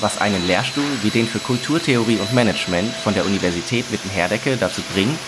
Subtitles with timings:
[0.00, 5.18] was einen Lehrstuhl wie den für Kulturtheorie und Management von der Universität Witten-Herdecke dazu bringt,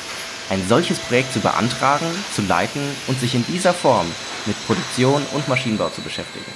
[0.50, 4.06] ein solches Projekt zu beantragen, zu leiten und sich in dieser Form
[4.46, 6.50] mit Produktion und Maschinenbau zu beschäftigen.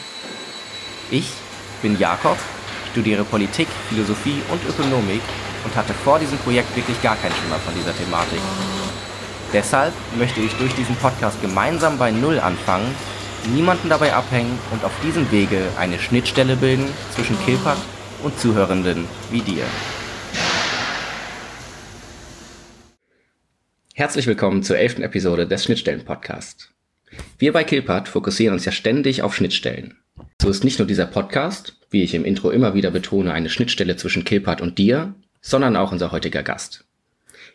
[1.10, 1.30] Ich
[1.82, 2.36] bin Jakob,
[2.92, 5.22] studiere Politik, Philosophie und Ökonomik
[5.64, 8.40] und hatte vor diesem Projekt wirklich gar keinen Schimmer von dieser Thematik.
[9.52, 12.94] Deshalb möchte ich durch diesen Podcast gemeinsam bei Null anfangen,
[13.54, 17.78] niemanden dabei abhängen und auf diesem Wege eine Schnittstelle bilden zwischen Kilpat
[18.22, 19.64] und Zuhörenden wie dir.
[23.94, 26.70] Herzlich willkommen zur elften Episode des Schnittstellen-Podcasts.
[27.38, 29.96] Wir bei Kilpat fokussieren uns ja ständig auf Schnittstellen.
[30.40, 33.96] So ist nicht nur dieser Podcast, wie ich im Intro immer wieder betone, eine Schnittstelle
[33.96, 36.84] zwischen Kilpat und dir, sondern auch unser heutiger Gast.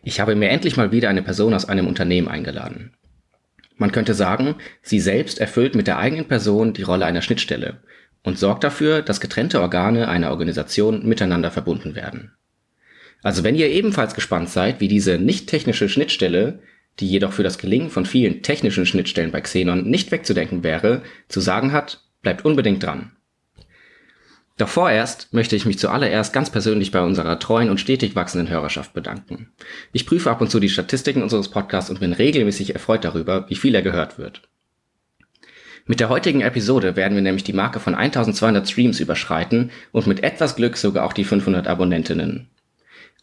[0.04, 2.94] Ich habe mir endlich mal wieder eine Person aus einem Unternehmen eingeladen.
[3.78, 7.82] Man könnte sagen, sie selbst erfüllt mit der eigenen Person die Rolle einer Schnittstelle
[8.24, 12.32] und sorgt dafür, dass getrennte Organe einer Organisation miteinander verbunden werden.
[13.24, 16.60] Also wenn ihr ebenfalls gespannt seid, wie diese nicht technische Schnittstelle,
[17.00, 21.40] die jedoch für das Gelingen von vielen technischen Schnittstellen bei Xenon nicht wegzudenken wäre, zu
[21.40, 23.12] sagen hat, bleibt unbedingt dran.
[24.58, 28.94] Doch vorerst möchte ich mich zuallererst ganz persönlich bei unserer treuen und stetig wachsenden Hörerschaft
[28.94, 29.52] bedanken.
[29.92, 33.56] Ich prüfe ab und zu die Statistiken unseres Podcasts und bin regelmäßig erfreut darüber, wie
[33.56, 34.51] viel er gehört wird.
[35.86, 40.24] Mit der heutigen Episode werden wir nämlich die Marke von 1200 Streams überschreiten und mit
[40.24, 42.48] etwas Glück sogar auch die 500 Abonnentinnen.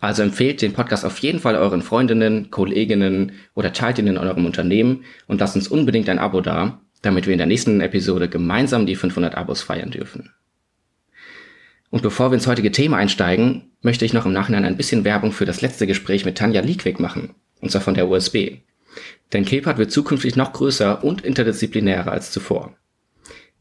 [0.01, 4.47] Also empfehlt den Podcast auf jeden Fall euren Freundinnen, Kolleginnen oder teilt ihn in eurem
[4.47, 8.87] Unternehmen und lasst uns unbedingt ein Abo da, damit wir in der nächsten Episode gemeinsam
[8.87, 10.31] die 500 Abos feiern dürfen.
[11.91, 15.33] Und bevor wir ins heutige Thema einsteigen, möchte ich noch im Nachhinein ein bisschen Werbung
[15.33, 18.59] für das letzte Gespräch mit Tanja Liekwig machen, und zwar von der USB.
[19.33, 22.75] Denn Kilpat wird zukünftig noch größer und interdisziplinärer als zuvor.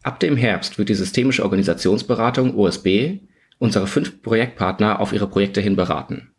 [0.04, 3.20] Ab dem Herbst wird die systemische Organisationsberatung OSB
[3.60, 6.32] unsere fünf Projektpartner auf ihre Projekte hin beraten.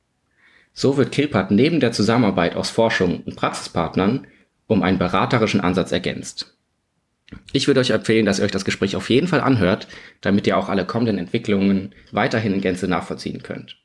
[0.72, 4.27] So wird Kilpat neben der Zusammenarbeit aus Forschung und Praxispartnern
[4.66, 6.56] um einen beraterischen Ansatz ergänzt.
[7.53, 9.88] Ich würde euch empfehlen, dass ihr euch das Gespräch auf jeden Fall anhört,
[10.21, 13.77] damit ihr auch alle kommenden Entwicklungen weiterhin in Gänze nachvollziehen könnt.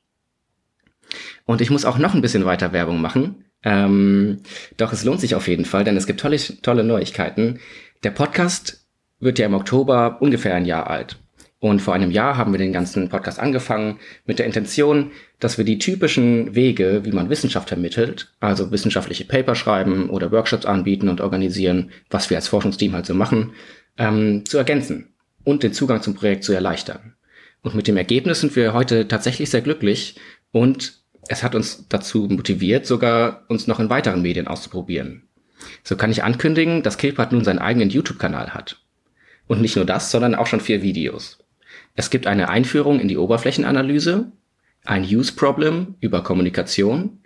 [1.45, 3.45] Und ich muss auch noch ein bisschen weiter Werbung machen.
[3.63, 4.41] Ähm,
[4.77, 7.59] doch es lohnt sich auf jeden Fall, denn es gibt tolle, tolle Neuigkeiten.
[8.03, 8.85] Der Podcast
[9.19, 11.17] wird ja im Oktober ungefähr ein Jahr alt.
[11.59, 15.63] Und vor einem Jahr haben wir den ganzen Podcast angefangen mit der Intention, dass wir
[15.63, 21.21] die typischen Wege, wie man Wissenschaft vermittelt, also wissenschaftliche Paper schreiben oder Workshops anbieten und
[21.21, 23.53] organisieren, was wir als Forschungsteam halt so machen,
[23.97, 25.13] ähm, zu ergänzen
[25.45, 27.15] und den Zugang zum Projekt zu erleichtern.
[27.61, 30.17] Und mit dem Ergebnis sind wir heute tatsächlich sehr glücklich
[30.51, 35.23] und es hat uns dazu motiviert, sogar uns noch in weiteren Medien auszuprobieren.
[35.83, 38.81] So kann ich ankündigen, dass Kilpat nun seinen eigenen YouTube-Kanal hat.
[39.47, 41.39] Und nicht nur das, sondern auch schon vier Videos.
[41.95, 44.31] Es gibt eine Einführung in die Oberflächenanalyse,
[44.85, 47.19] ein Use Problem über Kommunikation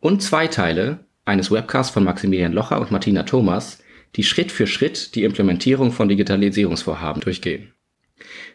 [0.00, 3.78] und zwei Teile eines Webcasts von Maximilian Locher und Martina Thomas,
[4.16, 7.72] die Schritt für Schritt die Implementierung von Digitalisierungsvorhaben durchgehen.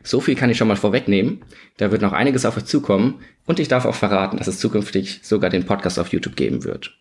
[0.03, 1.43] So viel kann ich schon mal vorwegnehmen.
[1.77, 5.19] Da wird noch einiges auf euch zukommen und ich darf auch verraten, dass es zukünftig
[5.23, 6.97] sogar den Podcast auf YouTube geben wird.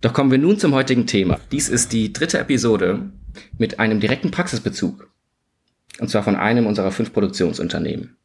[0.00, 1.40] Doch kommen wir nun zum heutigen Thema.
[1.50, 3.10] Dies ist die dritte Episode
[3.58, 5.08] mit einem direkten Praxisbezug
[5.98, 8.16] und zwar von einem unserer fünf Produktionsunternehmen.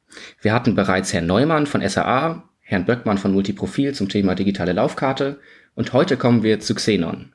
[0.41, 5.40] Wir hatten bereits Herrn Neumann von SAA, Herrn Böckmann von Multiprofil zum Thema digitale Laufkarte
[5.75, 7.34] und heute kommen wir zu Xenon.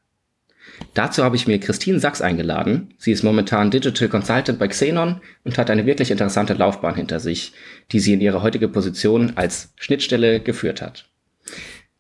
[0.95, 2.95] Dazu habe ich mir Christine Sachs eingeladen.
[2.99, 7.53] Sie ist momentan Digital Consultant bei Xenon und hat eine wirklich interessante Laufbahn hinter sich,
[7.93, 11.09] die sie in ihre heutige Position als Schnittstelle geführt hat.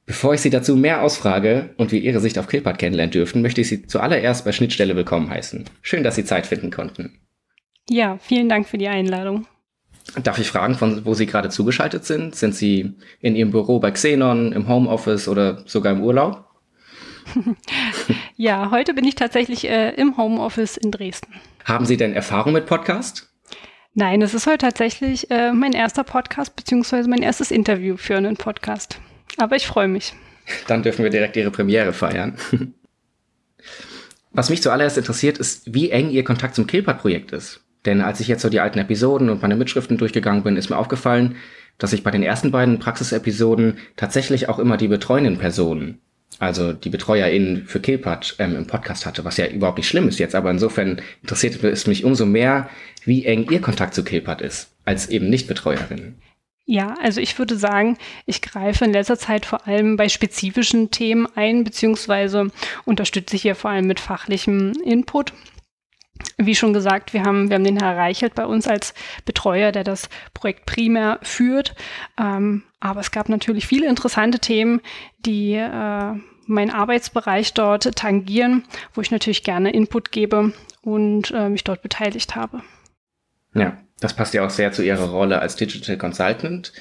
[0.08, 3.60] Bevor ich Sie dazu mehr ausfrage und wir Ihre Sicht auf Kilpat kennenlernen dürfen, möchte
[3.60, 5.66] ich Sie zuallererst bei Schnittstelle willkommen heißen.
[5.82, 7.20] Schön, dass Sie Zeit finden konnten.
[7.90, 9.46] Ja, vielen Dank für die Einladung.
[10.22, 12.34] Darf ich fragen, von wo Sie gerade zugeschaltet sind?
[12.34, 16.47] Sind Sie in Ihrem Büro bei Xenon, im Homeoffice oder sogar im Urlaub?
[18.36, 21.32] ja, heute bin ich tatsächlich äh, im Homeoffice in Dresden.
[21.64, 23.28] Haben Sie denn Erfahrung mit Podcast?
[23.94, 28.36] Nein, es ist heute tatsächlich äh, mein erster Podcast beziehungsweise mein erstes Interview für einen
[28.36, 29.00] Podcast.
[29.38, 30.14] Aber ich freue mich.
[30.66, 32.38] Dann dürfen wir direkt Ihre Premiere feiern.
[34.30, 37.64] Was mich zuallererst interessiert, ist, wie eng Ihr Kontakt zum Kilpat-Projekt ist.
[37.86, 40.76] Denn als ich jetzt so die alten Episoden und meine Mitschriften durchgegangen bin, ist mir
[40.76, 41.36] aufgefallen,
[41.78, 46.00] dass ich bei den ersten beiden Praxisepisoden tatsächlich auch immer die betreuenden Personen,
[46.38, 50.18] also die BetreuerInnen für Kilpat ähm, im Podcast hatte, was ja überhaupt nicht schlimm ist
[50.18, 52.68] jetzt, aber insofern interessiert es mich umso mehr,
[53.04, 56.16] wie eng ihr Kontakt zu Kilpat ist, als eben Nicht-Betreuerin.
[56.70, 57.96] Ja, also ich würde sagen,
[58.26, 62.50] ich greife in letzter Zeit vor allem bei spezifischen Themen ein, beziehungsweise
[62.84, 65.32] unterstütze hier vor allem mit fachlichem Input.
[66.36, 68.94] Wie schon gesagt, wir haben, wir haben den Herr Reichelt bei uns als
[69.24, 71.74] Betreuer, der das Projekt primär führt.
[72.18, 74.80] Ähm, aber es gab natürlich viele interessante Themen,
[75.18, 76.14] die äh,
[76.46, 82.36] meinen Arbeitsbereich dort tangieren, wo ich natürlich gerne Input gebe und äh, mich dort beteiligt
[82.36, 82.62] habe.
[83.54, 86.72] Ja, das passt ja auch sehr zu Ihrer Rolle als Digital Consultant.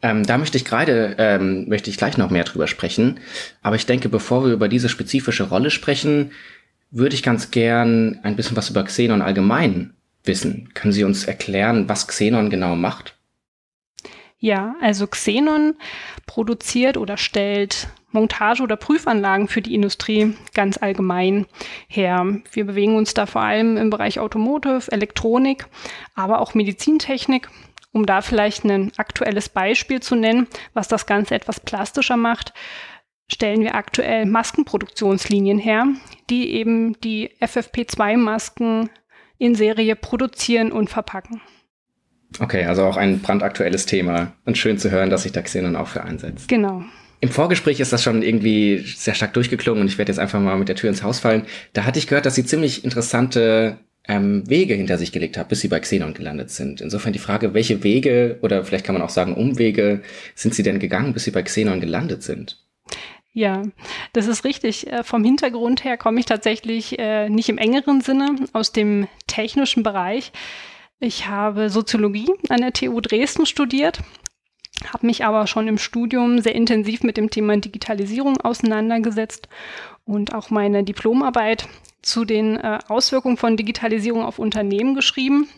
[0.00, 3.20] Ähm, da möchte ich gerade, ähm, möchte ich gleich noch mehr drüber sprechen.
[3.62, 6.32] Aber ich denke, bevor wir über diese spezifische Rolle sprechen,
[6.92, 9.94] würde ich ganz gern ein bisschen was über Xenon allgemein
[10.24, 10.68] wissen.
[10.74, 13.16] Können Sie uns erklären, was Xenon genau macht?
[14.38, 15.74] Ja, also Xenon
[16.26, 21.46] produziert oder stellt Montage- oder Prüfanlagen für die Industrie ganz allgemein
[21.88, 22.40] her.
[22.52, 25.66] Wir bewegen uns da vor allem im Bereich Automotive, Elektronik,
[26.14, 27.48] aber auch Medizintechnik.
[27.94, 32.54] Um da vielleicht ein aktuelles Beispiel zu nennen, was das Ganze etwas plastischer macht,
[33.32, 35.86] stellen wir aktuell Maskenproduktionslinien her,
[36.30, 38.90] die eben die FFP2-Masken
[39.38, 41.40] in Serie produzieren und verpacken.
[42.38, 45.88] Okay, also auch ein brandaktuelles Thema und schön zu hören, dass sich da Xenon auch
[45.88, 46.48] für einsetzt.
[46.48, 46.82] Genau.
[47.20, 50.56] Im Vorgespräch ist das schon irgendwie sehr stark durchgeklungen und ich werde jetzt einfach mal
[50.56, 51.44] mit der Tür ins Haus fallen.
[51.72, 53.78] Da hatte ich gehört, dass Sie ziemlich interessante
[54.08, 56.80] ähm, Wege hinter sich gelegt haben, bis Sie bei Xenon gelandet sind.
[56.80, 60.02] Insofern die Frage, welche Wege oder vielleicht kann man auch sagen Umwege
[60.34, 62.61] sind Sie denn gegangen, bis Sie bei Xenon gelandet sind?
[63.34, 63.62] Ja,
[64.12, 64.86] das ist richtig.
[64.92, 69.82] Äh, vom Hintergrund her komme ich tatsächlich äh, nicht im engeren Sinne aus dem technischen
[69.82, 70.32] Bereich.
[71.00, 74.00] Ich habe Soziologie an der TU Dresden studiert,
[74.92, 79.48] habe mich aber schon im Studium sehr intensiv mit dem Thema Digitalisierung auseinandergesetzt
[80.04, 81.68] und auch meine Diplomarbeit
[82.02, 85.48] zu den äh, Auswirkungen von Digitalisierung auf Unternehmen geschrieben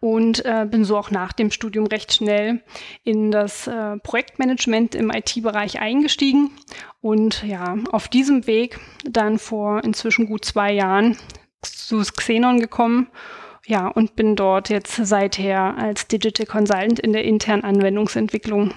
[0.00, 2.62] und äh, bin so auch nach dem Studium recht schnell
[3.04, 6.50] in das äh, Projektmanagement im IT-Bereich eingestiegen
[7.00, 11.16] und ja, auf diesem Weg dann vor inzwischen gut zwei Jahren
[11.62, 13.08] zu Xenon gekommen
[13.66, 18.74] ja, und bin dort jetzt seither als Digital Consultant in der internen Anwendungsentwicklung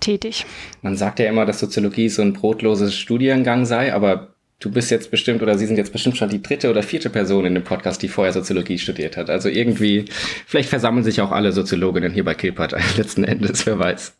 [0.00, 0.44] tätig.
[0.82, 4.31] Man sagt ja immer, dass Soziologie so ein brotloses Studiengang sei, aber
[4.62, 7.44] du bist jetzt bestimmt oder Sie sind jetzt bestimmt schon die dritte oder vierte Person
[7.44, 9.28] in dem Podcast, die vorher Soziologie studiert hat.
[9.28, 10.06] Also irgendwie,
[10.46, 14.16] vielleicht versammeln sich auch alle Soziologinnen hier bei Kilpat letzten Endes, wer weiß.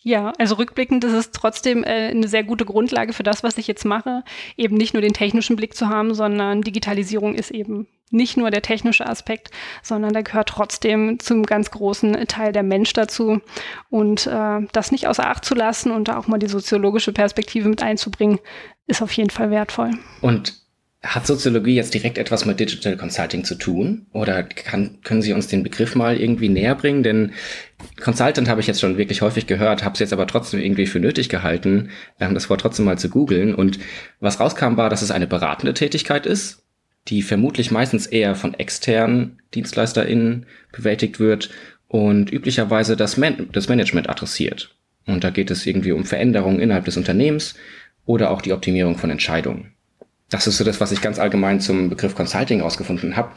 [0.00, 3.66] Ja, also rückblickend ist es trotzdem äh, eine sehr gute Grundlage für das, was ich
[3.66, 4.24] jetzt mache,
[4.56, 8.62] eben nicht nur den technischen Blick zu haben, sondern Digitalisierung ist eben nicht nur der
[8.62, 9.50] technische Aspekt,
[9.82, 13.40] sondern da gehört trotzdem zum ganz großen Teil der Mensch dazu.
[13.90, 17.68] Und äh, das nicht außer Acht zu lassen und da auch mal die soziologische Perspektive
[17.68, 18.38] mit einzubringen,
[18.86, 19.92] ist auf jeden Fall wertvoll.
[20.20, 20.54] Und
[21.02, 24.06] hat Soziologie jetzt direkt etwas mit Digital Consulting zu tun?
[24.12, 27.02] Oder kann, können Sie uns den Begriff mal irgendwie näher bringen?
[27.02, 27.32] Denn
[28.02, 30.98] Consultant habe ich jetzt schon wirklich häufig gehört, habe es jetzt aber trotzdem irgendwie für
[30.98, 33.54] nötig gehalten, ähm, das Wort trotzdem mal zu googeln.
[33.54, 33.78] Und
[34.18, 36.66] was rauskam, war, dass es eine beratende Tätigkeit ist
[37.08, 41.50] die vermutlich meistens eher von externen DienstleisterInnen bewältigt wird
[41.88, 44.74] und üblicherweise das, Man das Management adressiert.
[45.06, 47.54] Und da geht es irgendwie um Veränderungen innerhalb des Unternehmens
[48.06, 49.72] oder auch die Optimierung von Entscheidungen.
[50.30, 53.32] Das ist so das, was ich ganz allgemein zum Begriff Consulting rausgefunden habe.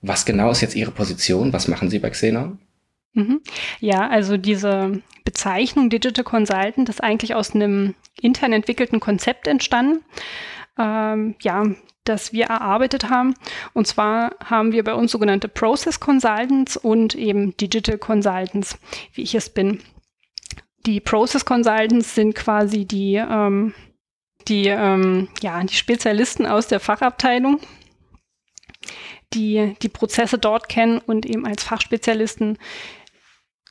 [0.00, 1.52] Was genau ist jetzt Ihre Position?
[1.52, 2.58] Was machen Sie bei Xenon?
[3.14, 3.40] Mhm.
[3.80, 10.02] Ja, also diese Bezeichnung Digital Consultant ist eigentlich aus einem intern entwickelten Konzept entstanden.
[10.78, 11.64] Ähm, ja,
[12.04, 13.34] das wir erarbeitet haben.
[13.74, 18.78] Und zwar haben wir bei uns sogenannte Process Consultants und eben Digital Consultants,
[19.12, 19.80] wie ich es bin.
[20.86, 23.72] Die Process Consultants sind quasi die, ähm,
[24.48, 27.60] die, ähm, ja, die Spezialisten aus der Fachabteilung,
[29.34, 32.58] die die Prozesse dort kennen und eben als Fachspezialisten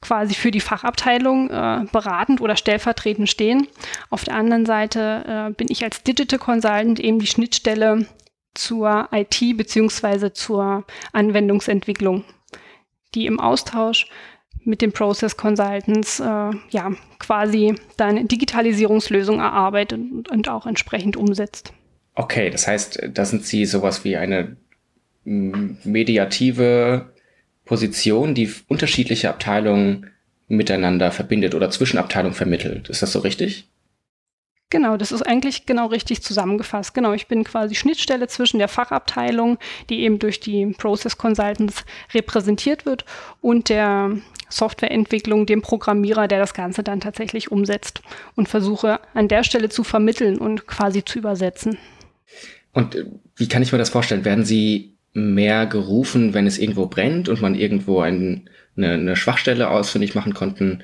[0.01, 3.67] quasi für die Fachabteilung äh, beratend oder stellvertretend stehen.
[4.09, 8.07] Auf der anderen Seite äh, bin ich als Digital Consultant eben die Schnittstelle
[8.53, 12.25] zur IT beziehungsweise zur Anwendungsentwicklung,
[13.13, 14.07] die im Austausch
[14.63, 21.73] mit den Process Consultants äh, ja quasi dann Digitalisierungslösungen erarbeitet und, und auch entsprechend umsetzt.
[22.15, 24.57] Okay, das heißt, da sind Sie sowas wie eine
[25.23, 27.11] mediative
[27.65, 30.07] Position, die unterschiedliche Abteilungen
[30.47, 32.89] miteinander verbindet oder zwischen Abteilungen vermittelt.
[32.89, 33.70] Ist das so richtig?
[34.71, 36.93] Genau, das ist eigentlich genau richtig zusammengefasst.
[36.93, 39.57] Genau, ich bin quasi Schnittstelle zwischen der Fachabteilung,
[39.89, 43.03] die eben durch die Process Consultants repräsentiert wird,
[43.41, 44.11] und der
[44.49, 48.01] Softwareentwicklung, dem Programmierer, der das Ganze dann tatsächlich umsetzt
[48.35, 51.77] und versuche an der Stelle zu vermitteln und quasi zu übersetzen.
[52.71, 54.23] Und äh, wie kann ich mir das vorstellen?
[54.23, 59.69] Werden Sie mehr gerufen, wenn es irgendwo brennt und man irgendwo ein, eine, eine Schwachstelle
[59.69, 60.81] ausfindig machen konnten?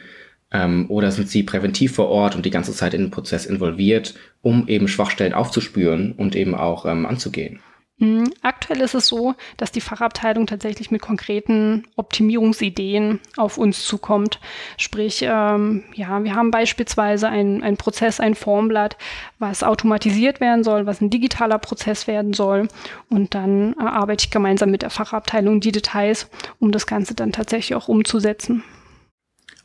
[0.52, 4.16] Ähm, oder sind sie präventiv vor Ort und die ganze Zeit in den Prozess involviert,
[4.42, 7.60] um eben Schwachstellen aufzuspüren und eben auch ähm, anzugehen?
[8.00, 14.40] Hm, aktuell ist es so, dass die Fachabteilung tatsächlich mit konkreten Optimierungsideen auf uns zukommt.
[14.78, 18.98] Sprich, ähm, ja, wir haben beispielsweise ein, ein Prozess, ein Formblatt,
[19.40, 22.68] was automatisiert werden soll, was ein digitaler Prozess werden soll.
[23.10, 27.74] Und dann erarbeite ich gemeinsam mit der Fachabteilung die Details, um das Ganze dann tatsächlich
[27.74, 28.64] auch umzusetzen.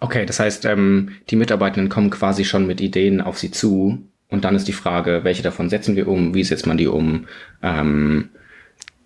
[0.02, 4.02] Okay, das heißt, ähm, die Mitarbeitenden kommen quasi schon mit Ideen auf sie zu.
[4.28, 7.26] Und dann ist die Frage, welche davon setzen wir um, wie setzt man die um?
[7.62, 8.30] Ähm,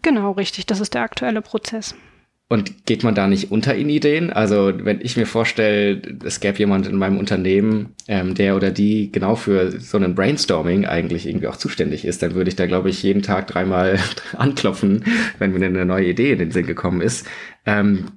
[0.01, 1.95] genau, richtig, das ist der aktuelle Prozess.
[2.49, 4.33] Und geht man da nicht unter in Ideen?
[4.33, 9.13] Also wenn ich mir vorstelle, es gäbe jemand in meinem Unternehmen, ähm, der oder die
[9.13, 12.89] genau für so ein Brainstorming eigentlich irgendwie auch zuständig ist, dann würde ich da, glaube
[12.89, 13.99] ich, jeden Tag dreimal
[14.39, 15.05] anklopfen,
[15.39, 17.27] wenn mir eine neue Idee in den Sinn gekommen ist.
[17.67, 18.13] Ähm,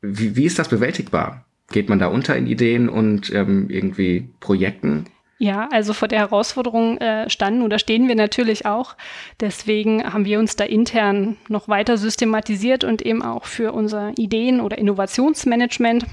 [0.00, 1.45] wie, wie ist das bewältigbar?
[1.70, 5.06] Geht man da unter in Ideen und ähm, irgendwie Projekten?
[5.38, 8.96] Ja, also vor der Herausforderung äh, standen oder stehen wir natürlich auch.
[9.40, 14.62] Deswegen haben wir uns da intern noch weiter systematisiert und eben auch für unser Ideen-
[14.62, 16.06] oder Innovationsmanagement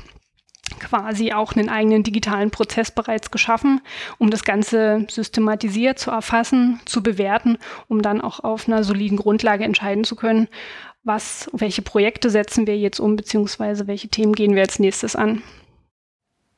[0.80, 3.82] quasi auch einen eigenen digitalen Prozess bereits geschaffen,
[4.18, 7.58] um das Ganze systematisiert zu erfassen, zu bewerten,
[7.88, 10.48] um dann auch auf einer soliden Grundlage entscheiden zu können,
[11.04, 15.42] was, welche Projekte setzen wir jetzt um, beziehungsweise welche Themen gehen wir als nächstes an.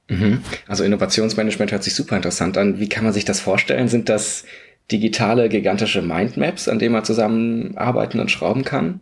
[0.08, 0.42] Mhm.
[0.68, 2.80] Also Innovationsmanagement hört sich super interessant an.
[2.80, 3.88] Wie kann man sich das vorstellen?
[3.88, 4.46] Sind das
[4.92, 9.00] digitale, gigantische Mindmaps, an denen man zusammenarbeiten und schrauben kann?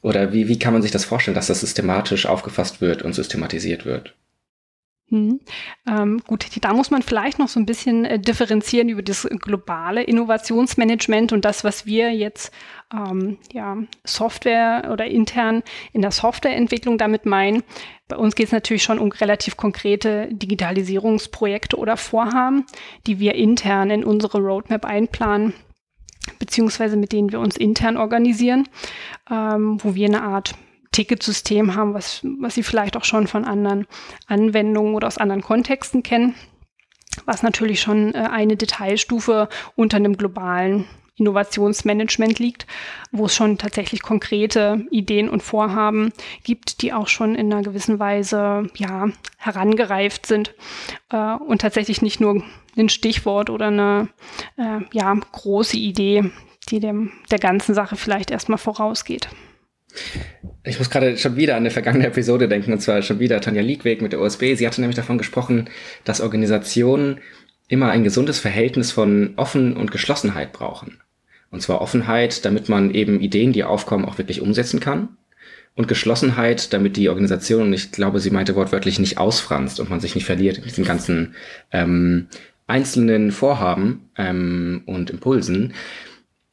[0.00, 3.84] Oder wie, wie kann man sich das vorstellen, dass das systematisch aufgefasst wird und systematisiert
[3.84, 4.14] wird?
[5.10, 5.40] Hm.
[5.88, 10.02] Ähm, gut, da muss man vielleicht noch so ein bisschen äh, differenzieren über das globale
[10.02, 12.52] Innovationsmanagement und das, was wir jetzt
[12.92, 15.62] ähm, ja, Software oder intern
[15.94, 17.62] in der Softwareentwicklung damit meinen.
[18.06, 22.66] Bei uns geht es natürlich schon um relativ konkrete Digitalisierungsprojekte oder Vorhaben,
[23.06, 25.54] die wir intern in unsere Roadmap einplanen
[26.38, 28.68] beziehungsweise mit denen wir uns intern organisieren,
[29.30, 30.54] ähm, wo wir eine Art
[30.98, 33.86] Ticketsystem haben, was, was Sie vielleicht auch schon von anderen
[34.26, 36.34] Anwendungen oder aus anderen Kontexten kennen,
[37.24, 42.66] was natürlich schon äh, eine Detailstufe unter einem globalen Innovationsmanagement liegt,
[43.12, 46.12] wo es schon tatsächlich konkrete Ideen und Vorhaben
[46.42, 50.54] gibt, die auch schon in einer gewissen Weise ja herangereift sind
[51.10, 52.42] äh, und tatsächlich nicht nur
[52.76, 54.08] ein Stichwort oder eine
[54.56, 56.32] äh, ja große Idee,
[56.70, 59.28] die dem der ganzen Sache vielleicht erstmal vorausgeht.
[60.64, 63.62] Ich muss gerade schon wieder an eine vergangene Episode denken, und zwar schon wieder Tanja
[63.62, 64.54] Liegweg mit der OSB.
[64.54, 65.70] Sie hatte nämlich davon gesprochen,
[66.04, 67.20] dass Organisationen
[67.68, 71.00] immer ein gesundes Verhältnis von Offen und Geschlossenheit brauchen.
[71.50, 75.16] Und zwar Offenheit, damit man eben Ideen, die aufkommen, auch wirklich umsetzen kann.
[75.74, 80.00] Und Geschlossenheit, damit die Organisation, und ich glaube, sie meinte wortwörtlich, nicht ausfranst und man
[80.00, 81.34] sich nicht verliert in diesen ganzen
[81.70, 82.26] ähm,
[82.66, 85.74] einzelnen Vorhaben ähm, und Impulsen.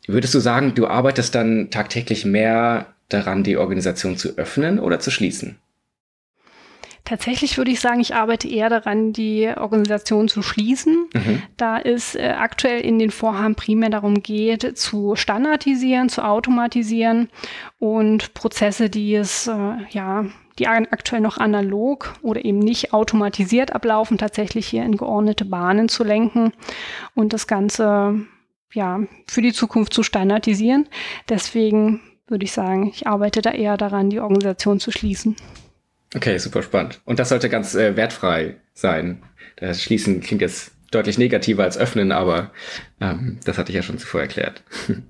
[0.07, 5.11] Würdest du sagen, du arbeitest dann tagtäglich mehr daran, die Organisation zu öffnen oder zu
[5.11, 5.59] schließen?
[7.05, 11.43] Tatsächlich würde ich sagen, ich arbeite eher daran, die Organisation zu schließen, mhm.
[11.55, 17.29] da es äh, aktuell in den Vorhaben primär darum geht, zu standardisieren, zu automatisieren
[17.77, 20.25] und Prozesse, die es äh, ja
[20.57, 26.03] die aktuell noch analog oder eben nicht automatisiert ablaufen, tatsächlich hier in geordnete Bahnen zu
[26.03, 26.53] lenken
[27.13, 28.25] und das Ganze
[28.73, 30.87] ja für die Zukunft zu standardisieren.
[31.29, 35.35] Deswegen würde ich sagen, ich arbeite da eher daran, die Organisation zu schließen.
[36.15, 37.01] Okay, super spannend.
[37.05, 39.21] Und das sollte ganz äh, wertfrei sein.
[39.57, 42.51] Das Schließen klingt jetzt deutlich negativer als Öffnen, aber
[43.01, 44.63] ähm, das hatte ich ja schon zuvor erklärt.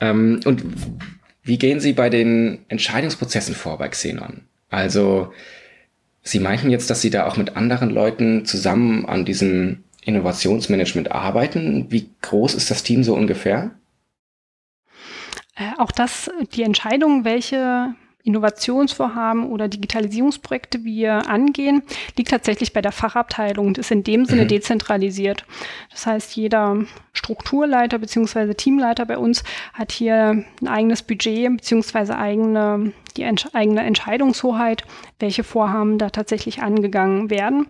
[0.00, 0.64] ähm, und
[1.42, 4.42] wie gehen Sie bei den Entscheidungsprozessen vor bei Xenon?
[4.70, 5.32] Also,
[6.22, 11.90] Sie meinten jetzt, dass Sie da auch mit anderen Leuten zusammen an diesem Innovationsmanagement arbeiten.
[11.90, 13.72] Wie groß ist das Team so ungefähr?
[15.54, 17.94] Äh, auch das, die Entscheidung, welche
[18.24, 21.82] Innovationsvorhaben oder Digitalisierungsprojekte wir angehen,
[22.16, 24.48] liegt tatsächlich bei der Fachabteilung und ist in dem Sinne mhm.
[24.48, 25.44] dezentralisiert.
[25.90, 28.54] Das heißt, jeder Strukturleiter bzw.
[28.54, 29.44] Teamleiter bei uns
[29.74, 32.14] hat hier ein eigenes Budget bzw.
[32.14, 34.84] eigene, die Entsch eigene Entscheidungshoheit,
[35.20, 37.66] welche Vorhaben da tatsächlich angegangen werden.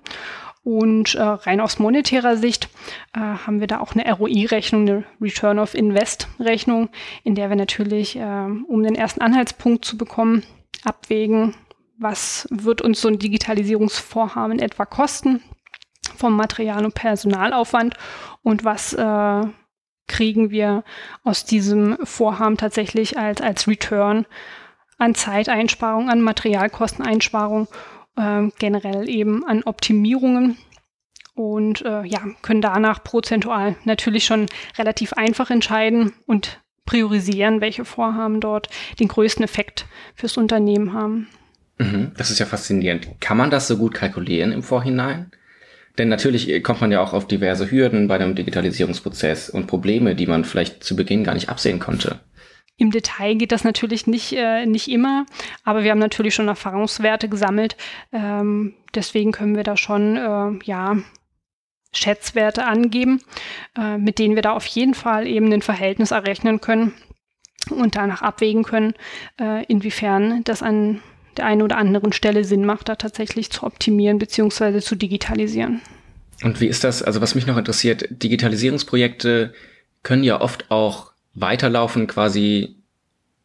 [0.64, 2.70] Und äh, rein aus monetärer Sicht
[3.14, 6.88] äh, haben wir da auch eine ROI-Rechnung, eine Return of Invest-Rechnung,
[7.22, 10.42] in der wir natürlich, äh, um den ersten Anhaltspunkt zu bekommen,
[10.82, 11.54] abwägen,
[11.98, 15.42] was wird uns so ein Digitalisierungsvorhaben etwa kosten
[16.16, 17.94] vom Material- und Personalaufwand
[18.42, 19.46] und was äh,
[20.06, 20.84] kriegen wir
[21.22, 24.26] aus diesem Vorhaben tatsächlich als, als Return
[24.98, 27.68] an Zeiteinsparung, an Materialkosteneinsparung,
[28.16, 30.56] äh, generell eben an Optimierungen
[31.34, 34.46] und äh, ja, können danach prozentual natürlich schon
[34.78, 38.68] relativ einfach entscheiden und priorisieren, welche Vorhaben dort
[39.00, 41.28] den größten Effekt fürs Unternehmen haben.
[41.78, 43.20] Mhm, das ist ja faszinierend.
[43.20, 45.32] Kann man das so gut kalkulieren im Vorhinein?
[45.98, 50.26] Denn natürlich kommt man ja auch auf diverse Hürden bei einem Digitalisierungsprozess und Probleme, die
[50.26, 52.20] man vielleicht zu Beginn gar nicht absehen konnte.
[52.76, 55.26] Im Detail geht das natürlich nicht, äh, nicht immer,
[55.62, 57.76] aber wir haben natürlich schon Erfahrungswerte gesammelt.
[58.12, 60.96] Ähm, deswegen können wir da schon äh, ja,
[61.92, 63.20] Schätzwerte angeben,
[63.78, 66.92] äh, mit denen wir da auf jeden Fall eben ein Verhältnis errechnen können
[67.70, 68.94] und danach abwägen können,
[69.40, 71.00] äh, inwiefern das an
[71.36, 74.80] der einen oder anderen Stelle Sinn macht, da tatsächlich zu optimieren bzw.
[74.80, 75.80] zu digitalisieren.
[76.42, 77.02] Und wie ist das?
[77.02, 79.54] Also was mich noch interessiert, Digitalisierungsprojekte
[80.02, 82.76] können ja oft auch weiterlaufen, quasi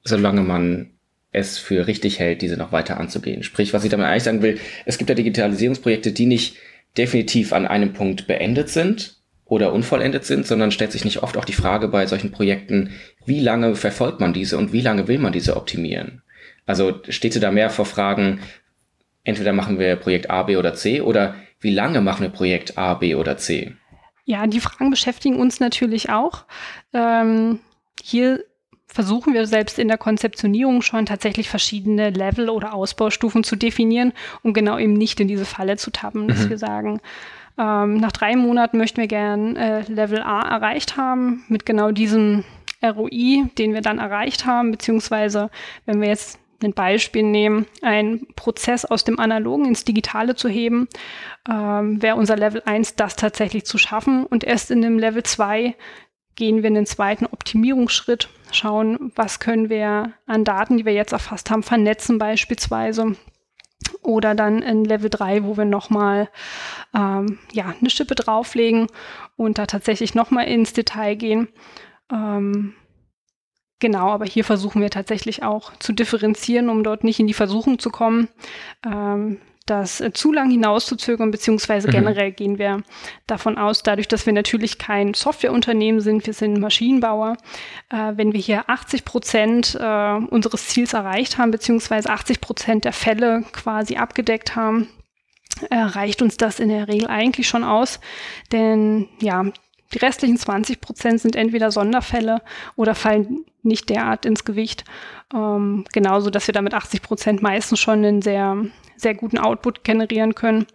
[0.03, 0.91] solange man
[1.31, 3.43] es für richtig hält, diese noch weiter anzugehen.
[3.43, 6.57] Sprich, was ich damit eigentlich sagen will, es gibt ja Digitalisierungsprojekte, die nicht
[6.97, 11.45] definitiv an einem Punkt beendet sind oder unvollendet sind, sondern stellt sich nicht oft auch
[11.45, 12.91] die Frage bei solchen Projekten,
[13.25, 16.21] wie lange verfolgt man diese und wie lange will man diese optimieren?
[16.65, 18.41] Also steht du da mehr vor Fragen,
[19.23, 22.93] entweder machen wir Projekt A, B oder C oder wie lange machen wir Projekt A,
[22.95, 23.75] B oder C?
[24.25, 26.45] Ja, die Fragen beschäftigen uns natürlich auch.
[26.93, 27.59] Ähm,
[28.03, 28.43] hier
[28.87, 34.53] versuchen wir selbst in der Konzeptionierung schon tatsächlich verschiedene Level oder Ausbaustufen zu definieren, um
[34.53, 36.49] genau eben nicht in diese Falle zu tappen, dass mhm.
[36.49, 37.01] wir sagen,
[37.57, 42.43] ähm, nach drei Monaten möchten wir gern äh, Level A erreicht haben mit genau diesem
[42.83, 45.51] ROI, den wir dann erreicht haben, beziehungsweise
[45.85, 50.87] wenn wir jetzt ein Beispiel nehmen, einen Prozess aus dem Analogen ins Digitale zu heben,
[51.49, 54.25] ähm, wäre unser Level 1 das tatsächlich zu schaffen.
[54.25, 55.75] Und erst in dem Level 2
[56.39, 61.13] gehen wir in den zweiten Optimierungsschritt, schauen, was können wir an Daten, die wir jetzt
[61.13, 63.15] erfasst haben, vernetzen beispielsweise.
[64.01, 66.29] Oder dann in Level 3, wo wir nochmal
[66.95, 68.87] ähm, ja, eine Schippe drauflegen
[69.35, 71.49] und da tatsächlich nochmal ins Detail gehen.
[72.11, 72.73] Ähm,
[73.81, 77.79] Genau, aber hier versuchen wir tatsächlich auch zu differenzieren, um dort nicht in die Versuchung
[77.79, 78.27] zu kommen,
[78.85, 79.39] ähm,
[79.69, 81.91] das äh, zu lang hinauszuzögern, beziehungsweise mhm.
[81.91, 82.83] generell gehen wir
[83.27, 87.37] davon aus, dadurch, dass wir natürlich kein Softwareunternehmen sind, wir sind Maschinenbauer,
[87.89, 92.93] äh, wenn wir hier 80 Prozent äh, unseres Ziels erreicht haben, beziehungsweise 80 Prozent der
[92.93, 94.87] Fälle quasi abgedeckt haben,
[95.69, 97.99] äh, reicht uns das in der Regel eigentlich schon aus.
[98.51, 99.45] Denn ja,
[99.93, 102.41] die restlichen 20 Prozent sind entweder Sonderfälle
[102.75, 104.83] oder fallen nicht derart ins Gewicht.
[105.33, 108.57] Ähm, genauso, dass wir damit 80 Prozent meistens schon einen sehr,
[108.99, 110.65] sehr guten Output generieren können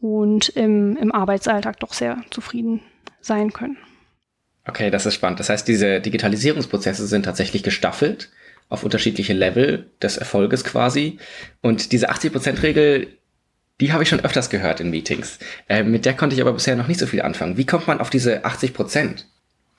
[0.00, 2.80] und im, im Arbeitsalltag doch sehr zufrieden
[3.20, 3.76] sein können.
[4.66, 5.40] Okay, das ist spannend.
[5.40, 8.30] Das heißt, diese Digitalisierungsprozesse sind tatsächlich gestaffelt
[8.68, 11.18] auf unterschiedliche Level des Erfolges quasi.
[11.60, 13.08] Und diese 80%-Regel
[13.80, 15.38] die habe ich schon öfters gehört in Meetings.
[15.68, 17.56] Äh, mit der konnte ich aber bisher noch nicht so viel anfangen.
[17.56, 19.26] Wie kommt man auf diese 80 Prozent?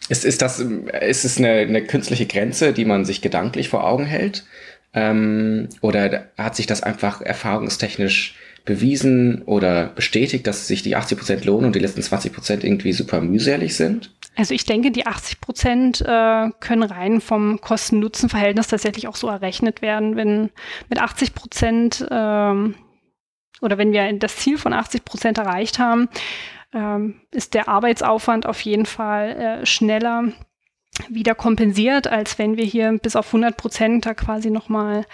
[0.10, 4.06] Ist, ist, das, ist es eine, eine künstliche Grenze, die man sich gedanklich vor Augen
[4.06, 4.46] hält?
[4.94, 11.46] Ähm, oder hat sich das einfach erfahrungstechnisch bewiesen oder bestätigt, dass sich die 80 Prozent
[11.46, 14.14] lohnen und die letzten 20 Prozent irgendwie super mühselig sind?
[14.36, 19.82] Also ich denke, die 80 Prozent äh, können rein vom Kosten-Nutzen-Verhältnis tatsächlich auch so errechnet
[19.82, 20.16] werden.
[20.16, 20.52] Wenn
[20.90, 22.76] mit 80 Prozent ähm,
[23.62, 26.10] oder wenn wir das Ziel von 80 Prozent erreicht haben,
[26.74, 30.32] ähm, ist der Arbeitsaufwand auf jeden Fall äh, schneller
[31.10, 35.06] wieder kompensiert, als wenn wir hier bis auf 100 Prozent da quasi nochmal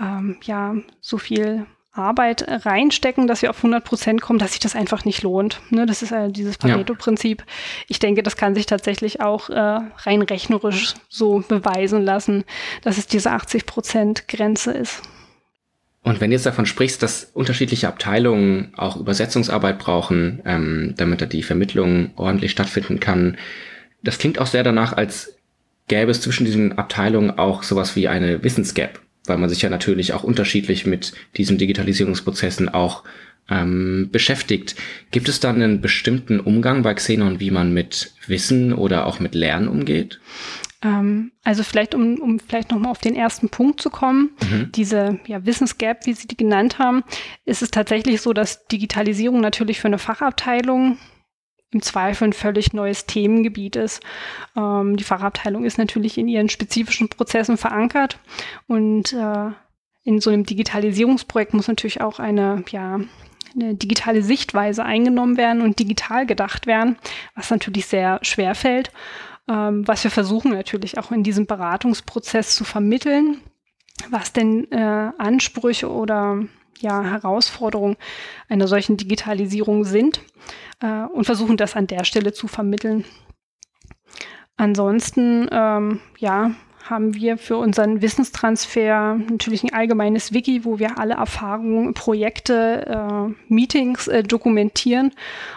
[0.00, 4.74] ähm, ja, so viel Arbeit reinstecken, dass wir auf 100 Prozent kommen, dass sich das
[4.74, 5.60] einfach nicht lohnt.
[5.70, 7.44] Ne, das ist äh, dieses Pareto-Prinzip.
[7.88, 12.44] Ich denke, das kann sich tatsächlich auch äh, rein rechnerisch so beweisen lassen,
[12.82, 15.02] dass es diese 80 Prozent Grenze ist.
[16.02, 21.26] Und wenn du jetzt davon sprichst, dass unterschiedliche Abteilungen auch Übersetzungsarbeit brauchen, ähm, damit da
[21.26, 23.38] die Vermittlung ordentlich stattfinden kann,
[24.04, 25.36] das klingt auch sehr danach, als
[25.88, 30.12] gäbe es zwischen diesen Abteilungen auch sowas wie eine Wissensgap, weil man sich ja natürlich
[30.12, 33.04] auch unterschiedlich mit diesen Digitalisierungsprozessen auch
[33.50, 34.76] ähm, beschäftigt.
[35.10, 39.34] Gibt es dann einen bestimmten Umgang bei Xenon, wie man mit Wissen oder auch mit
[39.34, 40.20] Lernen umgeht?
[40.82, 44.70] Ähm, also vielleicht, um, um vielleicht nochmal auf den ersten Punkt zu kommen, mhm.
[44.72, 47.04] diese ja, Wissensgap, wie Sie die genannt haben,
[47.44, 50.98] ist es tatsächlich so, dass Digitalisierung natürlich für eine Fachabteilung
[51.74, 54.02] im Zweifel ein völlig neues Themengebiet ist.
[54.56, 58.18] Ähm, die Fachabteilung ist natürlich in ihren spezifischen Prozessen verankert
[58.66, 59.50] und äh,
[60.04, 63.00] in so einem Digitalisierungsprojekt muss natürlich auch eine, ja,
[63.54, 66.96] eine digitale Sichtweise eingenommen werden und digital gedacht werden,
[67.34, 68.90] was natürlich sehr schwer fällt
[69.48, 73.40] ähm, was wir versuchen natürlich auch in diesem Beratungsprozess zu vermitteln,
[74.10, 76.44] was denn äh, Ansprüche oder
[76.78, 77.96] ja, Herausforderungen
[78.48, 80.20] einer solchen Digitalisierung sind
[80.80, 83.04] äh, und versuchen das an der Stelle zu vermitteln.
[84.56, 86.52] Ansonsten, ähm, ja,
[86.88, 93.52] haben wir für unseren Wissenstransfer natürlich ein allgemeines Wiki, wo wir alle Erfahrungen, Projekte, äh,
[93.52, 95.12] Meetings äh, dokumentieren,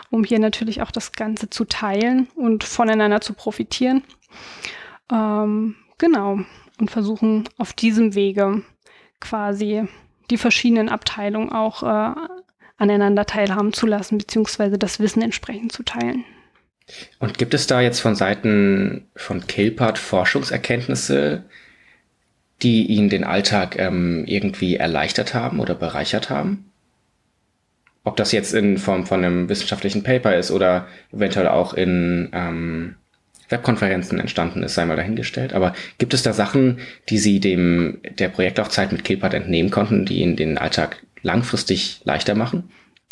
[0.09, 4.03] um hier natürlich auch das Ganze zu teilen und voneinander zu profitieren.
[5.11, 6.39] Ähm, genau.
[6.79, 8.61] Und versuchen auf diesem Wege
[9.19, 9.87] quasi
[10.29, 12.15] die verschiedenen Abteilungen auch äh,
[12.77, 16.23] aneinander teilhaben zu lassen, beziehungsweise das Wissen entsprechend zu teilen.
[17.19, 21.43] Und gibt es da jetzt von Seiten von Kilpart Forschungserkenntnisse,
[22.61, 26.71] die Ihnen den Alltag ähm, irgendwie erleichtert haben oder bereichert haben?
[28.03, 32.95] Ob das jetzt in Form von einem wissenschaftlichen Paper ist oder eventuell auch in ähm,
[33.49, 35.53] Webkonferenzen entstanden ist, sei mal dahingestellt.
[35.53, 36.79] Aber gibt es da Sachen,
[37.09, 42.35] die Sie dem der Projektlaufzeit mit Kilpart entnehmen konnten, die Ihnen den Alltag langfristig leichter
[42.35, 42.69] machen?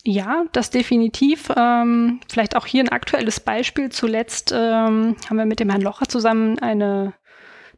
[0.08, 1.50] Ja, das definitiv.
[1.58, 3.89] Ähm, vielleicht auch hier ein aktuelles Beispiel.
[3.89, 7.13] Zuletzt ähm, haben wir mit dem Herrn Locher zusammen eine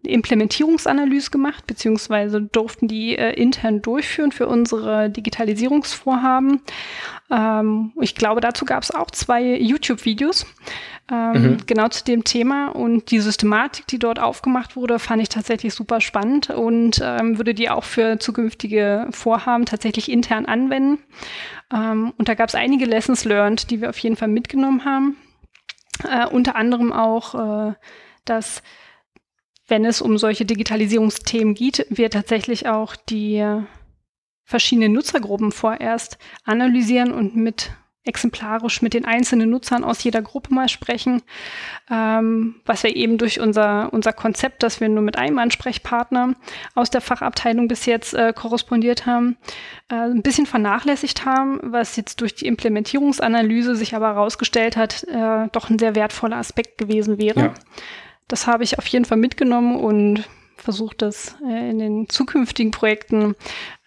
[0.07, 6.61] Implementierungsanalyse gemacht, beziehungsweise durften die äh, intern durchführen für unsere Digitalisierungsvorhaben.
[7.29, 10.45] Ähm, ich glaube, dazu gab es auch zwei YouTube-Videos
[11.09, 11.57] ähm, mhm.
[11.65, 16.01] genau zu dem Thema und die Systematik, die dort aufgemacht wurde, fand ich tatsächlich super
[16.01, 20.99] spannend und ähm, würde die auch für zukünftige Vorhaben tatsächlich intern anwenden.
[21.73, 25.17] Ähm, und da gab es einige Lessons learned, die wir auf jeden Fall mitgenommen haben.
[26.03, 27.73] Äh, unter anderem auch, äh,
[28.25, 28.61] dass
[29.67, 33.45] wenn es um solche Digitalisierungsthemen geht, wir tatsächlich auch die
[34.45, 37.71] verschiedenen Nutzergruppen vorerst analysieren und mit
[38.07, 41.21] exemplarisch mit den einzelnen Nutzern aus jeder Gruppe mal sprechen,
[41.91, 46.35] ähm, was wir eben durch unser, unser Konzept, dass wir nur mit einem Ansprechpartner
[46.73, 49.37] aus der Fachabteilung bis jetzt äh, korrespondiert haben,
[49.89, 55.47] äh, ein bisschen vernachlässigt haben, was jetzt durch die Implementierungsanalyse sich aber herausgestellt hat, äh,
[55.51, 57.39] doch ein sehr wertvoller Aspekt gewesen wäre.
[57.39, 57.53] Ja.
[58.27, 63.35] Das habe ich auf jeden Fall mitgenommen und versucht das äh, in den zukünftigen Projekten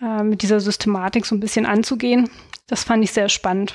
[0.00, 2.30] äh, mit dieser Systematik so ein bisschen anzugehen.
[2.66, 3.74] Das fand ich sehr spannend.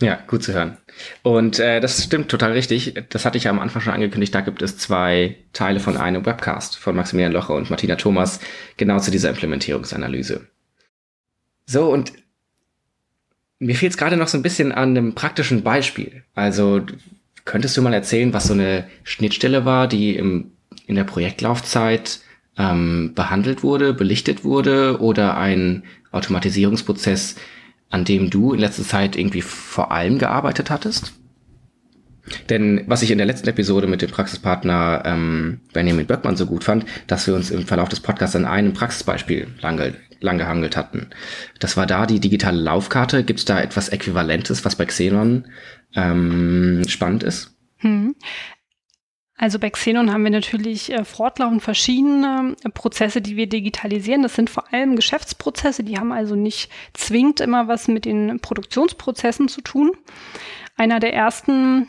[0.00, 0.78] Ja, gut zu hören.
[1.22, 2.94] Und äh, das stimmt total richtig.
[3.10, 4.34] Das hatte ich ja am Anfang schon angekündigt.
[4.34, 8.40] Da gibt es zwei Teile von einem Webcast von Maximilian Locher und Martina Thomas
[8.78, 10.46] genau zu dieser Implementierungsanalyse.
[11.66, 12.12] So, und
[13.58, 16.24] mir fehlt es gerade noch so ein bisschen an einem praktischen Beispiel.
[16.34, 16.80] Also
[17.44, 20.52] könntest du mal erzählen, was so eine Schnittstelle war, die im,
[20.86, 22.20] in der Projektlaufzeit
[22.58, 27.36] ähm, behandelt wurde, belichtet wurde oder ein Automatisierungsprozess,
[27.88, 31.12] an dem du in letzter Zeit irgendwie vor allem gearbeitet hattest?
[32.48, 36.64] Denn was ich in der letzten Episode mit dem Praxispartner ähm, Benjamin Böckmann so gut
[36.64, 41.08] fand, dass wir uns im Verlauf des Podcasts an einem Praxisbeispiel lang, lang hatten.
[41.58, 43.24] Das war da die digitale Laufkarte.
[43.24, 45.46] Gibt es da etwas Äquivalentes, was bei Xenon
[45.94, 47.56] ähm, spannend ist?
[47.78, 48.14] Hm.
[49.40, 54.22] Also bei Xenon haben wir natürlich äh, fortlaufend verschiedene äh, Prozesse, die wir digitalisieren.
[54.22, 59.48] Das sind vor allem Geschäftsprozesse, die haben also nicht zwingend immer was mit den Produktionsprozessen
[59.48, 59.92] zu tun.
[60.76, 61.88] Einer der ersten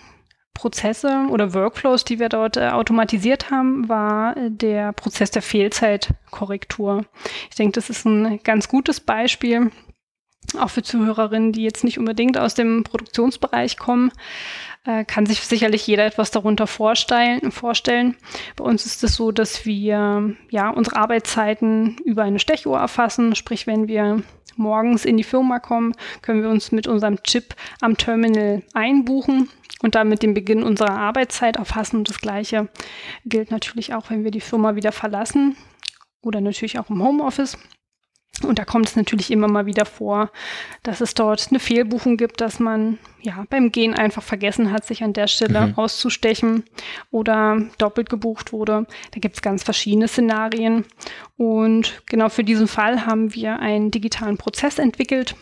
[0.53, 7.05] Prozesse oder Workflows, die wir dort äh, automatisiert haben, war der Prozess der Fehlzeitkorrektur.
[7.49, 9.71] Ich denke, das ist ein ganz gutes Beispiel,
[10.57, 14.11] auch für Zuhörerinnen, die jetzt nicht unbedingt aus dem Produktionsbereich kommen
[14.85, 18.15] äh, kann sich sicherlich jeder etwas darunter vorstellen, vorstellen.
[18.55, 23.35] Bei uns ist es so, dass wir ja unsere Arbeitszeiten über eine Stechuhr erfassen.
[23.35, 24.23] Sprich, wenn wir
[24.55, 29.49] morgens in die Firma kommen, können wir uns mit unserem Chip am Terminal einbuchen
[29.81, 31.97] und damit den Beginn unserer Arbeitszeit erfassen.
[31.97, 32.69] Und das Gleiche
[33.25, 35.55] gilt natürlich auch, wenn wir die Firma wieder verlassen
[36.21, 37.57] oder natürlich auch im Homeoffice.
[38.43, 40.31] Und da kommt es natürlich immer mal wieder vor,
[40.83, 45.03] dass es dort eine Fehlbuchung gibt, dass man ja beim Gehen einfach vergessen hat, sich
[45.03, 45.77] an der Stelle mhm.
[45.77, 46.63] auszustechen
[47.11, 48.87] oder doppelt gebucht wurde.
[49.11, 50.85] Da gibt es ganz verschiedene Szenarien.
[51.37, 55.35] Und genau für diesen Fall haben wir einen digitalen Prozess entwickelt,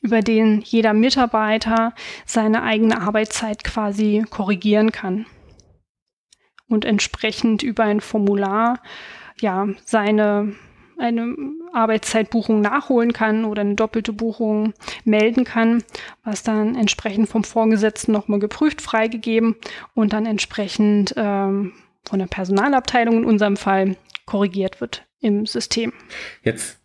[0.00, 5.26] über den jeder Mitarbeiter seine eigene Arbeitszeit quasi korrigieren kann.
[6.68, 8.80] und entsprechend über ein Formular
[9.40, 10.54] ja seine
[10.98, 11.34] eine
[11.72, 15.82] Arbeitszeitbuchung nachholen kann oder eine doppelte Buchung melden kann,
[16.24, 19.56] was dann entsprechend vom Vorgesetzten nochmal geprüft freigegeben
[19.94, 21.72] und dann entsprechend ähm,
[22.04, 25.92] von der Personalabteilung in unserem Fall korrigiert wird im System.
[26.42, 26.78] Jetzt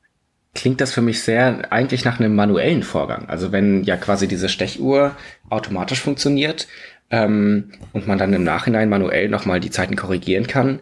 [0.53, 3.27] klingt das für mich sehr eigentlich nach einem manuellen Vorgang.
[3.27, 5.15] Also wenn ja quasi diese Stechuhr
[5.49, 6.67] automatisch funktioniert
[7.09, 10.79] ähm, und man dann im Nachhinein manuell nochmal die Zeiten korrigieren kann,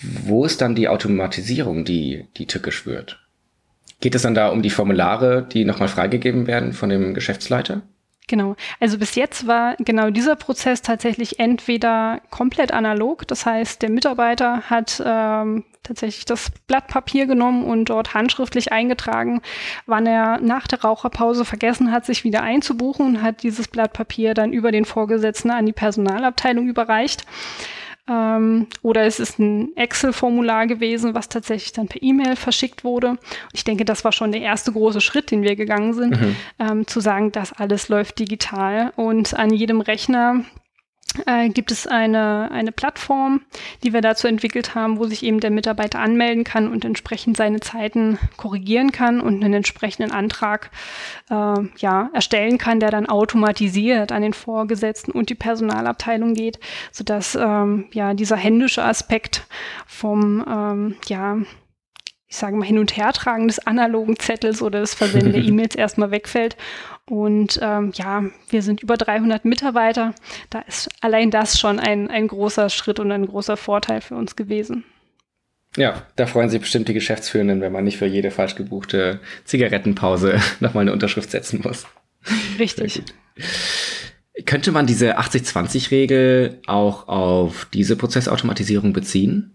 [0.00, 3.20] wo ist dann die Automatisierung, die, die tückisch wird?
[4.00, 7.82] Geht es dann da um die Formulare, die nochmal freigegeben werden von dem Geschäftsleiter?
[8.26, 8.56] Genau.
[8.80, 14.62] Also bis jetzt war genau dieser Prozess tatsächlich entweder komplett analog, das heißt, der Mitarbeiter
[14.62, 19.42] hat ähm, tatsächlich das Blatt Papier genommen und dort handschriftlich eingetragen,
[19.84, 24.32] wann er nach der Raucherpause vergessen hat, sich wieder einzubuchen und hat dieses Blatt Papier
[24.32, 27.26] dann über den Vorgesetzten an die Personalabteilung überreicht.
[28.08, 33.16] Ähm, oder es ist ein Excel-Formular gewesen, was tatsächlich dann per E-Mail verschickt wurde.
[33.52, 36.36] Ich denke, das war schon der erste große Schritt, den wir gegangen sind, mhm.
[36.58, 40.44] ähm, zu sagen, das alles läuft digital und an jedem Rechner
[41.26, 43.42] äh, gibt es eine, eine Plattform,
[43.82, 47.60] die wir dazu entwickelt haben, wo sich eben der Mitarbeiter anmelden kann und entsprechend seine
[47.60, 50.70] Zeiten korrigieren kann und einen entsprechenden Antrag
[51.30, 56.58] äh, ja, erstellen kann, der dann automatisiert an den Vorgesetzten und die Personalabteilung geht,
[56.92, 59.46] sodass ähm, ja dieser händische Aspekt
[59.86, 61.38] vom ähm, ja,
[62.34, 66.10] ich sage mal, Hin- und Hertragen des analogen Zettels oder des Versenden der E-Mails erstmal
[66.10, 66.56] wegfällt.
[67.08, 70.16] Und ähm, ja, wir sind über 300 Mitarbeiter.
[70.50, 74.34] Da ist allein das schon ein, ein großer Schritt und ein großer Vorteil für uns
[74.34, 74.82] gewesen.
[75.76, 80.40] Ja, da freuen sich bestimmt die Geschäftsführenden, wenn man nicht für jede falsch gebuchte Zigarettenpause
[80.60, 81.86] nochmal eine Unterschrift setzen muss.
[82.58, 83.04] Richtig.
[84.44, 89.52] Könnte man diese 80-20-Regel auch auf diese Prozessautomatisierung beziehen?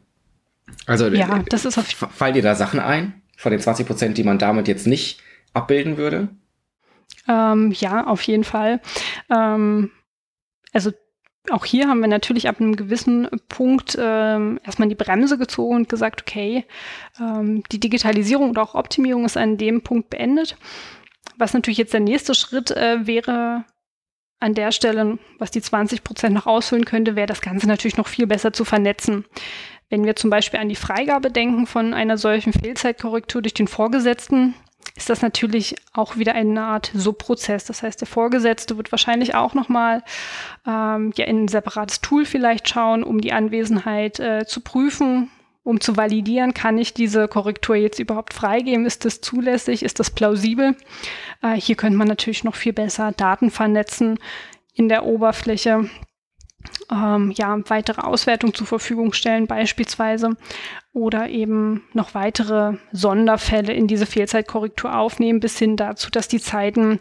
[0.86, 4.24] Also ja, das ist auf fallen dir da Sachen ein von den 20 Prozent, die
[4.24, 5.22] man damit jetzt nicht
[5.54, 6.30] abbilden würde?
[7.28, 8.82] Ähm, ja, auf jeden Fall.
[9.30, 9.92] Ähm,
[10.74, 10.92] also
[11.52, 15.90] auch hier haben wir natürlich ab einem gewissen Punkt ähm, erstmal die Bremse gezogen und
[15.90, 16.66] gesagt, okay,
[17.20, 20.58] ähm, die Digitalisierung oder auch Optimierung ist an dem Punkt beendet.
[21.38, 23.64] Was natürlich jetzt der nächste Schritt äh, wäre,
[24.40, 28.08] an der Stelle, was die 20 Prozent noch ausfüllen könnte, wäre das Ganze natürlich noch
[28.08, 29.26] viel besser zu vernetzen.
[29.90, 34.54] Wenn wir zum Beispiel an die Freigabe denken von einer solchen Fehlzeitkorrektur durch den Vorgesetzten,
[34.96, 37.66] ist das natürlich auch wieder eine Art Subprozess.
[37.66, 40.04] Das heißt, der Vorgesetzte wird wahrscheinlich auch nochmal
[40.68, 45.30] ähm, ja, in ein separates Tool vielleicht schauen, um die Anwesenheit äh, zu prüfen,
[45.64, 48.86] um zu validieren, kann ich diese Korrektur jetzt überhaupt freigeben?
[48.86, 49.84] Ist das zulässig?
[49.84, 50.76] Ist das plausibel?
[51.42, 54.20] Äh, hier könnte man natürlich noch viel besser Daten vernetzen
[54.74, 55.90] in der Oberfläche
[56.92, 60.36] ähm, ja, weitere Auswertung zur Verfügung stellen beispielsweise
[60.94, 67.00] oder eben noch weitere Sonderfälle in diese Fehlzeitkorrektur aufnehmen, bis hin dazu, dass die Zeiten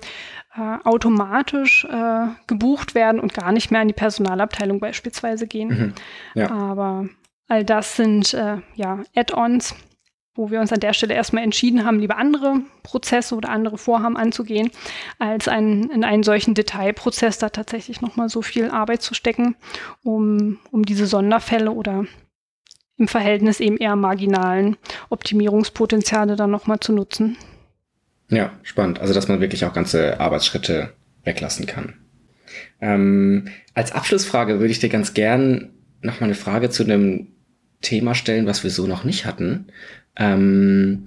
[0.55, 5.69] äh, automatisch äh, gebucht werden und gar nicht mehr an die Personalabteilung beispielsweise gehen.
[5.69, 5.95] Mhm.
[6.35, 6.51] Ja.
[6.51, 7.09] Aber
[7.49, 9.75] all das sind äh, ja Add-ons,
[10.39, 14.17] wo wir uns an der Stelle erstmal entschieden haben, lieber andere Prozesse oder andere Vorhaben
[14.17, 14.71] anzugehen,
[15.19, 19.57] als ein, in einen solchen Detailprozess da tatsächlich nochmal so viel Arbeit zu stecken,
[20.05, 22.07] um, um diese Sonderfälle oder
[22.99, 24.77] im Verhältnis eben eher marginalen
[25.11, 27.37] Optimierungspotenziale dann nochmal zu nutzen.
[28.31, 29.01] Ja, spannend.
[29.01, 30.93] Also, dass man wirklich auch ganze Arbeitsschritte
[31.25, 31.95] weglassen kann.
[32.81, 35.71] Ähm, als Abschlussfrage würde ich dir ganz gern
[36.01, 37.29] nochmal eine Frage zu einem
[37.81, 39.67] Thema stellen, was wir so noch nicht hatten.
[40.19, 41.07] Ähm,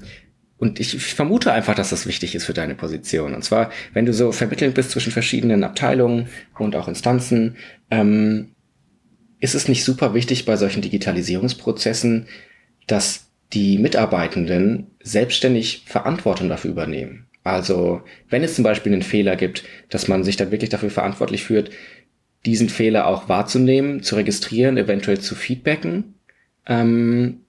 [0.58, 3.34] und ich, vermute einfach, dass das wichtig ist für deine Position.
[3.34, 7.56] Und zwar, wenn du so vermittelnd bist zwischen verschiedenen Abteilungen und auch Instanzen,
[7.89, 8.52] ähm,
[9.39, 12.28] ist es nicht super wichtig bei solchen Digitalisierungsprozessen,
[12.86, 17.26] dass die Mitarbeitenden selbstständig Verantwortung dafür übernehmen.
[17.43, 21.43] Also wenn es zum Beispiel einen Fehler gibt, dass man sich dann wirklich dafür verantwortlich
[21.43, 21.71] führt,
[22.45, 26.15] diesen Fehler auch wahrzunehmen, zu registrieren, eventuell zu feedbacken
[26.67, 27.41] ähm,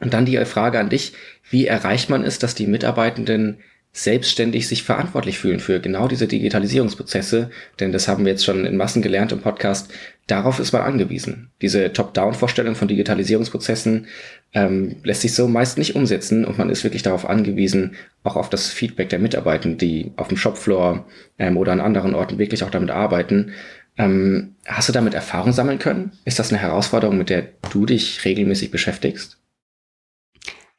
[0.00, 1.12] und dann die Frage an dich,
[1.50, 3.58] wie erreicht man es, dass die Mitarbeitenden
[3.96, 8.76] selbstständig sich verantwortlich fühlen für genau diese Digitalisierungsprozesse, denn das haben wir jetzt schon in
[8.76, 9.90] Massen gelernt im Podcast,
[10.26, 11.50] darauf ist man angewiesen.
[11.62, 14.06] Diese Top-Down-Vorstellung von Digitalisierungsprozessen
[14.52, 18.50] ähm, lässt sich so meist nicht umsetzen und man ist wirklich darauf angewiesen, auch auf
[18.50, 21.06] das Feedback der Mitarbeitenden, die auf dem Shopfloor
[21.38, 23.52] ähm, oder an anderen Orten wirklich auch damit arbeiten.
[23.96, 26.12] Ähm, hast du damit Erfahrung sammeln können?
[26.26, 29.38] Ist das eine Herausforderung, mit der du dich regelmäßig beschäftigst?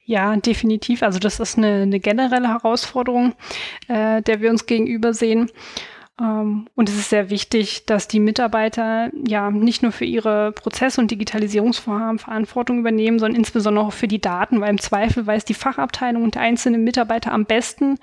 [0.10, 1.04] Ja, definitiv.
[1.04, 3.34] Also das ist eine, eine generelle Herausforderung,
[3.90, 5.52] äh, der wir uns gegenüber sehen.
[6.18, 10.98] Ähm, und es ist sehr wichtig, dass die Mitarbeiter ja nicht nur für ihre Prozess-
[10.98, 15.54] und Digitalisierungsvorhaben Verantwortung übernehmen, sondern insbesondere auch für die Daten, weil im Zweifel weiß die
[15.54, 17.98] Fachabteilung und der einzelne Mitarbeiter am besten,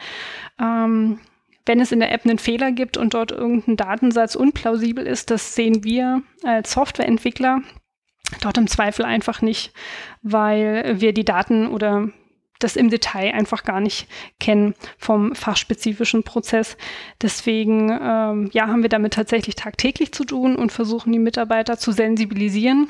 [0.61, 1.21] ähm,
[1.65, 5.55] wenn es in der App einen Fehler gibt und dort irgendein Datensatz unplausibel ist, das
[5.55, 7.63] sehen wir als Softwareentwickler
[8.41, 9.73] dort im Zweifel einfach nicht,
[10.23, 12.09] weil wir die Daten oder
[12.59, 14.07] das im Detail einfach gar nicht
[14.41, 16.77] kennen vom fachspezifischen Prozess.
[17.21, 21.93] Deswegen ähm, ja, haben wir damit tatsächlich tagtäglich zu tun und versuchen die Mitarbeiter zu
[21.93, 22.87] sensibilisieren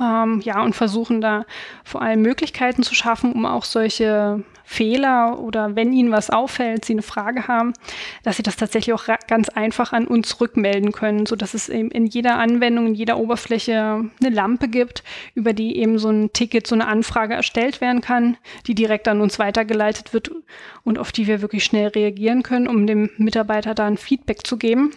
[0.00, 1.44] ähm, ja, und versuchen da
[1.84, 6.94] vor allem Möglichkeiten zu schaffen, um auch solche Fehler oder wenn ihnen was auffällt, sie
[6.94, 7.74] eine Frage haben,
[8.22, 11.90] dass sie das tatsächlich auch ganz einfach an uns rückmelden können, so dass es eben
[11.90, 16.66] in jeder Anwendung, in jeder Oberfläche eine Lampe gibt, über die eben so ein Ticket,
[16.66, 20.30] so eine Anfrage erstellt werden kann, die direkt an uns weitergeleitet wird
[20.82, 24.56] und auf die wir wirklich schnell reagieren können, um dem Mitarbeiter da ein Feedback zu
[24.56, 24.92] geben.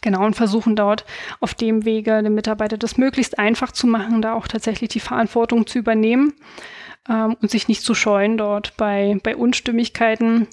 [0.00, 1.04] Genau, und versuchen dort
[1.40, 5.66] auf dem Wege den Mitarbeiter das möglichst einfach zu machen, da auch tatsächlich die Verantwortung
[5.66, 6.34] zu übernehmen
[7.08, 10.46] ähm, und sich nicht zu scheuen, dort bei, bei Unstimmigkeiten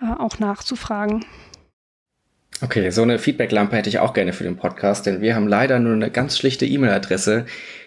[0.00, 1.24] äh, auch nachzufragen.
[2.62, 5.78] Okay, so eine Feedback-Lampe hätte ich auch gerne für den Podcast, denn wir haben leider
[5.78, 7.46] nur eine ganz schlichte E-Mail-Adresse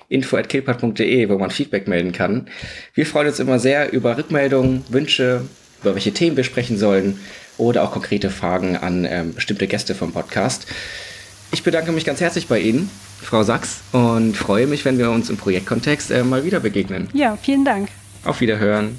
[0.10, 2.47] info.killpad.de, wo man Feedback melden kann.
[2.93, 5.45] Wir freuen uns immer sehr über Rückmeldungen, Wünsche,
[5.82, 7.19] über welche Themen wir sprechen sollen
[7.58, 10.68] oder auch konkrete Fragen an ähm, bestimmte Gäste vom Podcast.
[11.52, 12.89] Ich bedanke mich ganz herzlich bei Ihnen,
[13.22, 17.10] Frau Sachs, und freue mich, wenn wir uns im Projektkontext äh, mal wieder begegnen.
[17.13, 17.89] Ja, vielen Dank.
[18.26, 18.98] Auf Wiederhören.